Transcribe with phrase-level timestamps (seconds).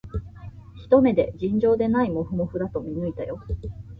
[0.81, 3.39] ひと目で、尋常でないもふもふだと見抜いたよ